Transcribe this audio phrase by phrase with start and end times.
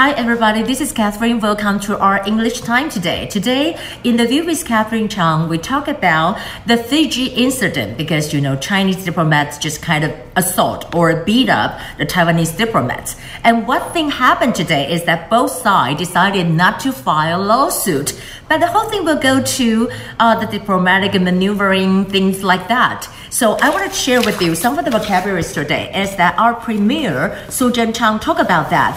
[0.00, 0.62] Hi, everybody.
[0.62, 1.40] This is Catherine.
[1.40, 3.26] Welcome to our English time today.
[3.26, 8.40] Today, in the view with Catherine Chang, we talk about the Fiji incident because you
[8.40, 13.16] know Chinese diplomats just kind of assault or beat up the Taiwanese diplomats.
[13.44, 18.18] And what thing happened today is that both sides decided not to file a lawsuit,
[18.48, 23.06] but the whole thing will go to uh, the diplomatic maneuvering things like that.
[23.28, 25.92] So I want to share with you some of the vocabularies today.
[25.94, 28.96] Is that our premier Su Zhen Chang talk about that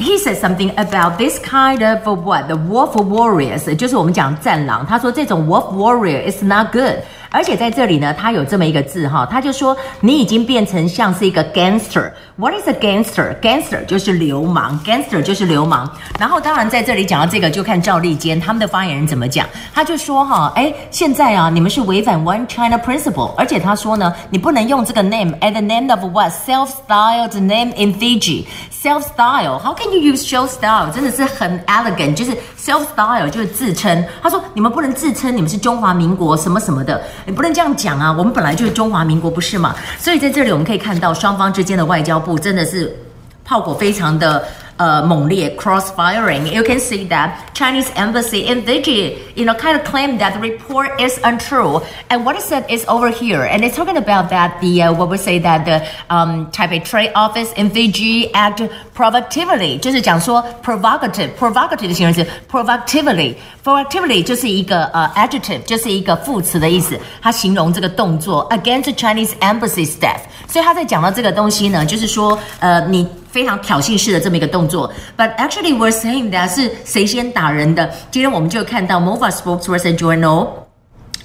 [0.00, 4.84] he said something about this kind of what the wolf warriors，就是我们讲战狼。
[4.86, 6.98] 他说这种 wolf warrior is not good。
[7.31, 12.11] 而且在这里呢，他有这么一个字哈，他就说你已经变成像是一个 gangster。
[12.35, 13.39] What is a gangster?
[13.39, 15.89] Gangster 就是流氓，gangster 就是流氓。
[16.19, 19.47] 然后当然在这里讲到这个，就看赵立坚他们的发言人怎么讲。
[19.73, 28.45] 他就说哈，哎，现在啊，你们是违反 One China Principle，而且他说呢，你不能用这个 name at the name of what self-styled name in Fiji。
[28.71, 30.91] Self-style, how can you use show style？
[30.91, 34.05] 真的是很 elegant，就是 self-style 就是自称。
[34.21, 37.01] 他说你们不能自称你们是中华民国什么什么的。
[37.25, 38.11] 你不能这样讲啊！
[38.11, 39.75] 我们本来就是中华民国，不是嘛？
[39.97, 42.95] 所以在这里我们可以看到双方之间的外交部真的是
[43.43, 44.43] 炮火非常的。
[44.80, 46.46] uh, 猛烈 cross-firing.
[46.52, 50.40] You can see that Chinese embassy in Fiji, you know, kind of claimed that the
[50.40, 51.82] report is untrue.
[52.08, 55.08] And what it said is over here, and it's talking about that the uh, what
[55.08, 58.62] we say that the um, Taipei Trade Office in Fiji act
[58.94, 70.20] provocatively，就是讲说 provocative，provocative 的形容词 provocatively，provocatively 就是一个呃 adjective，就是一个副词的意思，它形容这个动作 against Chinese embassy staff。
[70.48, 73.06] 所以他在讲到这个东西呢，就是说呃你。
[73.31, 74.91] 非常挑衅式的这么一个动作。
[75.17, 77.89] But actually, we're saying that 是谁先打人的？
[78.11, 80.47] 今天我们就看到 MOFA spokesperson Joanna。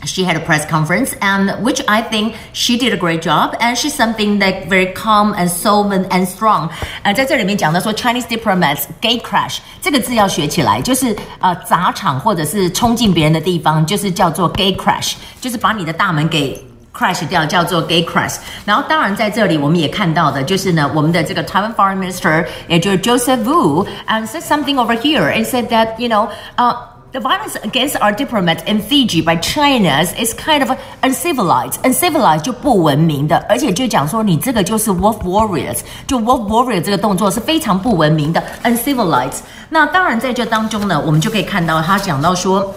[0.04, 3.56] she oh, had a press conference and which i think she did a great job
[3.60, 9.22] and she's something like very calm and solvent and strong uh, 呃，在这里面讲到说 chinese diplomats gate
[9.22, 16.62] crash 这个字要学起来就是呃砸场或者是冲进别人的地方就是叫做 gate crash 就是把你的大门给
[16.95, 18.37] crash 掉，叫做 gay crash。
[18.65, 26.07] 然后当然在这里我们也看到的就是呢，我们的这个 Taiwan Foreign Minister 也就是 Joseph Wu and said something over here and said that you
[26.07, 26.75] know uh.
[27.13, 31.73] The violence against our diplomats in Fiji by China's is kind of uncivilized.
[31.83, 39.39] Uncivilized 就不文明的，而且就讲说你这个就是 wolf warriors，就 wolf warrior 这个动作是非常不文明的，uncivilized。
[39.67, 42.73] 那当然在这当中呢，我们就可以看到他讲到说。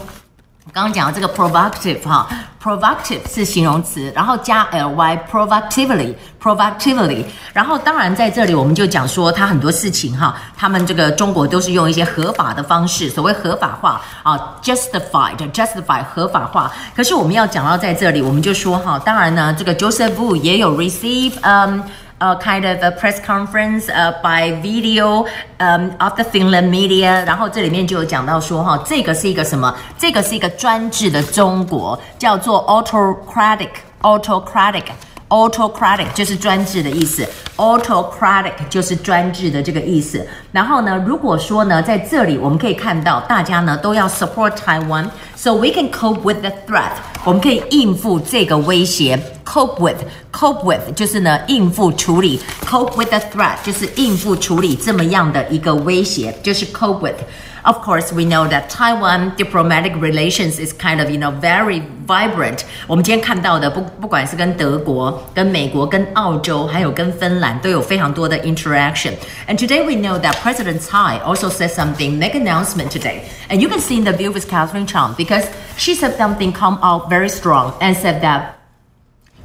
[0.72, 2.28] 刚刚讲到这个 provocative 哈
[2.62, 16.72] ，provocative 是形容词，然后加 ly provocatively provocatively，然后当然在这里我们就讲说他很多事情哈，他们这个中国都是用一些合法的方式，所谓合法化啊，justified justify 合法化。
[16.96, 21.84] 可是我们要讲到在这里，我们就说哈，当然呢，这个 Joseph Wu 也有 receive 嗯。
[22.19, 25.27] a kind of a press conference uh, by video
[25.59, 29.75] um, of the Finland media，然后这里面就有讲到说哈，这个是一个什么？
[29.99, 34.85] 这个是一个专制的中国，叫做 autocratic，autocratic。autocratic
[35.30, 37.24] Autocratic 就是专制的意思
[37.58, 40.26] ，autocratic 就是专制的这个意思。
[40.52, 46.94] 然后呢，如果说呢，在这里我们可以看到，大家呢都要 support Taiwan，so we can cope with the threat。
[47.24, 57.18] 我们可以应付这个威胁，cope with，cope with 就是呢应付处理，cope with the threat 就是应付处理这么样的一个威胁，就是 cope with。
[57.63, 62.59] Of course, we know that Taiwan diplomatic relations is kind of, you know, very vibrant.
[62.87, 69.15] 我们今天看到的，不不管是跟德国、跟美国、跟澳洲，还有跟芬兰，都有非常多的 interaction.
[69.49, 73.23] And today we know that President Tsai also said something, make announcement today.
[73.49, 75.47] And you can see in the view with Catherine Chang because
[75.79, 78.58] she said something come out very strong and said that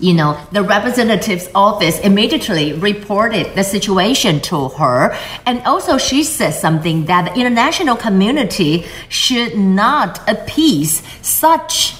[0.00, 5.16] you know, the representative's office immediately reported the situation to her.
[5.46, 11.94] And also, she said something that the international community should not appease such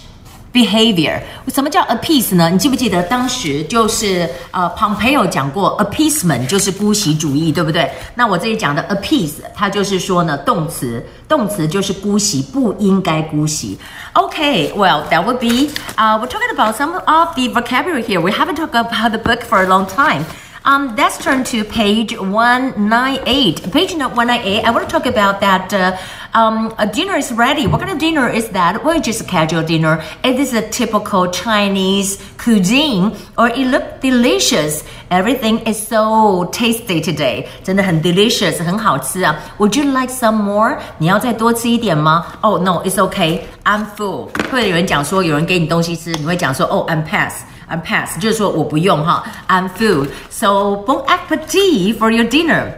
[0.53, 1.19] behavior。
[1.47, 2.49] 什么叫 appease 呢？
[2.49, 7.91] 你记不记得当时就是呃，Pompeo 讲过 appeasement 就是姑息主义，对不对？
[8.15, 13.77] 那我这里讲的 appease，它就是说呢，动词，动词就是姑息，不应该姑息。
[14.13, 18.19] Okay, well that would be uh, we're talking about some of the vocabulary here.
[18.19, 20.25] We haven't talked about the book for a long time.
[20.65, 23.71] Um, let's turn to page 198.
[23.71, 25.73] Page 198, I want to talk about that.
[25.73, 25.95] Uh,
[26.33, 27.67] um, a dinner is ready.
[27.67, 28.83] What kind of dinner is that?
[28.83, 30.01] Well, just a casual dinner.
[30.23, 34.83] It is a typical Chinese cuisine, or it looks delicious.
[35.09, 37.47] Everything is so tasty today.
[37.63, 39.35] 真的很 delicious，很好吃啊。
[39.57, 40.77] Would you like some more?
[40.97, 42.25] 你要再多吃一点吗？
[42.41, 43.41] Oh no, it's okay.
[43.63, 44.29] I'm full.
[44.51, 47.43] 会有人讲说，有人给你东西吃，你会讲说，Oh, I'm pass.
[47.69, 50.07] I'm pass，就是说我不用哈，I'm full.
[50.31, 52.73] So bon appetit for your dinner.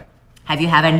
[0.50, 1.00] Have you had any?